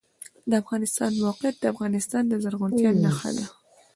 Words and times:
د 0.49 0.51
افغانستان 0.61 1.11
موقعیت 1.23 1.55
د 1.59 1.65
افغانستان 1.73 2.23
د 2.27 2.33
زرغونتیا 2.43 2.89
نښه 3.03 3.29
ده. 3.37 3.45